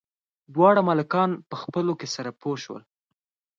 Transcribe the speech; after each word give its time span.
دواړه 0.53 0.81
ملکان 0.89 1.31
په 1.49 1.55
خپلو 1.61 1.93
کې 1.99 2.07
سره 2.15 2.29
پوه 2.41 2.57
شول. 2.63 2.81